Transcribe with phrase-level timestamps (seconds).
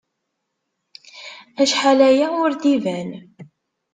[1.61, 3.09] Acḥal aya ur d-iban.